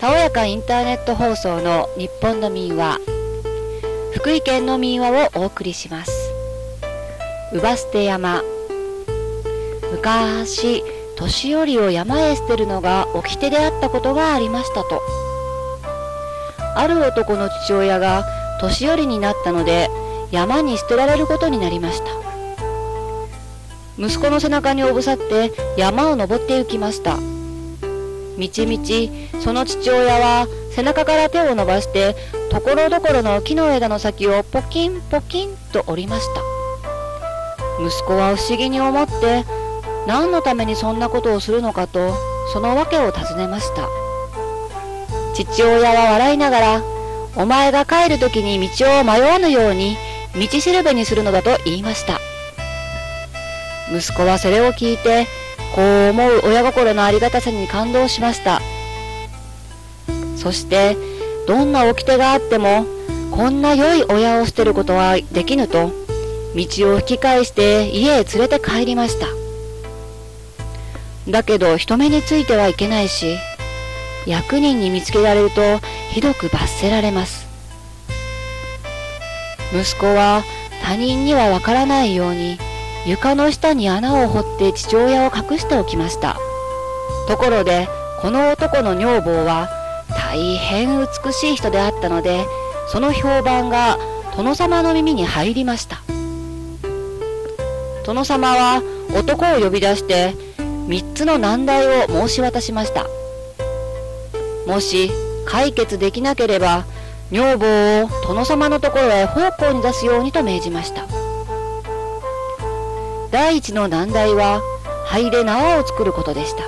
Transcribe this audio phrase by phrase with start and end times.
[0.00, 2.98] たおやかインターネット放送の日本の民話
[4.14, 6.32] 福井県の民話をお送りします。
[7.52, 8.42] 乳母捨て山
[9.92, 10.82] 昔
[11.16, 15.02] 年寄りを山へ捨てるのが掟であったことがありましたと。
[16.76, 18.24] ある男の父親が
[18.62, 19.90] 年寄りになったので
[20.30, 22.06] 山に捨てられることになりました。
[23.98, 27.18] 息子の背中におぶさって山を登って行きました。
[28.40, 32.16] みちみちその父親は背中から手を伸ばして
[32.50, 36.40] ところどころの木の枝の先をポキンポキンと折りました。
[37.86, 39.44] 息子は不思議に思って
[40.06, 42.14] 何のためにそんなことをするのかと
[42.54, 43.86] その訳を尋ねました。
[45.34, 46.82] 父親は笑いながら
[47.36, 49.98] お前が帰る時に道を迷わぬように
[50.34, 52.18] 道しるべにするのだと言いました。
[53.94, 55.26] 息子はそれを聞いて
[55.74, 58.60] こう思う親心のありがたさに感動しました。
[60.36, 60.96] そして
[61.46, 62.86] どんな掟があっても
[63.30, 65.92] こんな良い親を捨てることはできぬと
[66.56, 69.26] 道を引き返して家へ連れて帰りました。
[71.28, 73.36] だけど人目についてはいけないし
[74.26, 75.78] 役人に見つけられると
[76.10, 77.46] ひどく罰せられます。
[79.72, 80.42] 息子は
[80.82, 82.58] 他人にはわからないように
[83.06, 86.36] 床の下に穴を掘って父親を隠しておきました。
[87.28, 87.88] ところで
[88.20, 89.68] この男の女房は
[90.10, 92.44] 大変美しい人であったので
[92.88, 93.96] その評判が
[94.36, 96.02] 殿様の耳に入りました。
[98.04, 98.82] 殿様は
[99.16, 103.06] 男を呼び出して3つの難題を申し渡しました。
[104.66, 105.10] もし
[105.46, 106.84] 解決できなければ
[107.30, 111.19] 女房を殿様のところへ奉公に出すようにと命じました。
[113.30, 114.60] 第一の難題は
[115.06, 116.64] 灰で縄を作ることでした。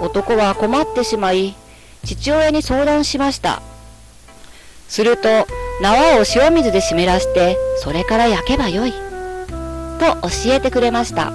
[0.00, 1.54] 男は困ってしまい
[2.04, 3.62] 父親に相談しました。
[4.88, 5.28] すると
[5.80, 8.92] 縄を塩水で湿らしてそれから焼けばよい。
[9.98, 11.32] と教えてくれました。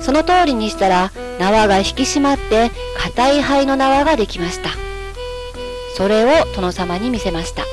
[0.00, 4.70] その通りにしたら縄が引き締まって硬い灰の縄ができました。
[5.96, 7.64] それを殿様に見せました。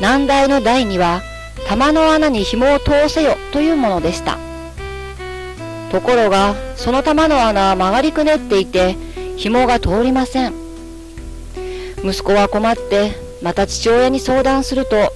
[0.00, 1.22] 難題の第2は
[1.72, 4.36] 玉の穴に紐を通せよというものでした。
[5.90, 8.94] ところがその玉の穴は曲がりくねっていて
[9.38, 10.52] 紐が通りません。
[12.04, 15.14] 息子は困ってまた父親に相談すると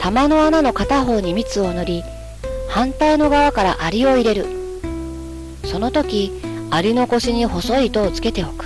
[0.00, 2.02] 玉の穴の片方に蜜を塗り
[2.68, 4.46] 反対の側からアリを入れる。
[5.64, 6.32] その時
[6.72, 8.64] アリの腰に細い糸をつけておく。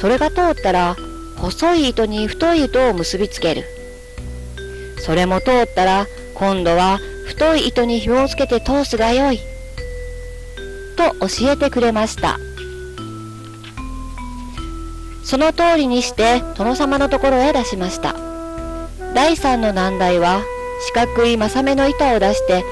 [0.00, 0.96] それが通ったら
[1.36, 3.81] 細い糸に太い糸を結びつける。
[5.04, 9.40] それも通ったら今度は太い糸に紐をつけて通すがよい。
[10.96, 12.38] と教えてくれました。
[15.24, 18.14] その通りにして殿様のところへ出しました。
[19.14, 20.40] 第3の難題は
[20.86, 22.64] 四角い正目の板を出して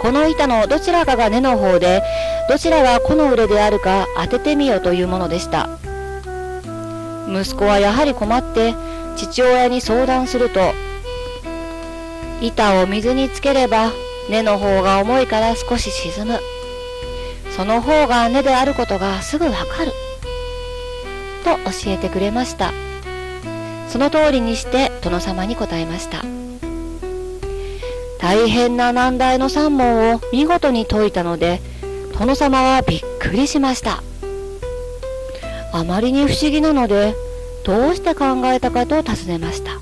[0.00, 2.02] この板のどちらかが根の方で
[2.48, 5.68] どちらが子の腕であるか当ててみよというものでした。
[7.30, 8.74] 息子はやはり困って
[9.16, 10.60] 父親に相談すると
[12.40, 13.90] 板を水につければ
[14.30, 16.38] 根の方が重いから少し沈む。
[17.56, 19.92] その方が根であることがすぐわかる。
[21.44, 22.72] と教えてくれました。
[23.88, 26.22] その通りにして殿様に答えました。
[28.20, 31.60] 大変な難題の3問を見事に解いたので
[32.18, 34.02] 殿様はびっくりしました。
[35.72, 37.14] あまりに不思議なので
[37.64, 39.72] どうして考えたかと尋ねました。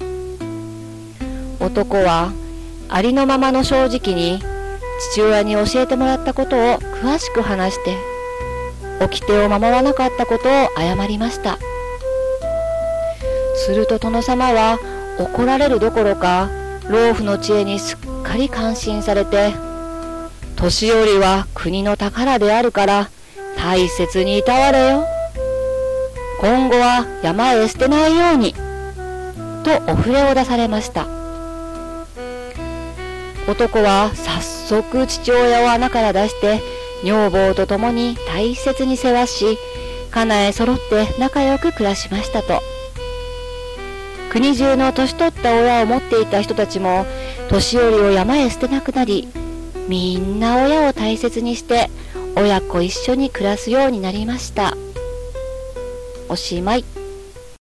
[1.58, 2.32] 男は
[2.88, 4.40] ありのままの正直に
[5.12, 7.96] 父親に教えてもらったことを詳しく話して
[9.00, 11.58] 掟を守らなかったことを謝りました。
[13.56, 14.78] すると殿様は
[15.18, 16.48] 怒られるどころか
[16.88, 19.52] 老夫の知恵にすっかり感心されて
[20.54, 23.08] 年寄りは国の宝であるから
[23.58, 25.04] 大切にいたわれよ。
[26.40, 28.52] 今後は山へ捨てないように
[29.64, 31.25] とお触れを出されました。
[33.46, 36.60] 男は早速父親を穴から出して
[37.04, 39.58] 女房と共に大切に世話し
[40.10, 42.60] 家内揃って仲良く暮らしましたと。
[44.30, 47.06] 国中の年取った親を持っていた人たちも
[47.48, 49.28] 年寄りを山へ捨てなくなり
[49.88, 51.88] みんな親を大切にして
[52.34, 54.76] 親子一緒に暮らすようになりました。
[56.28, 56.95] おしまい。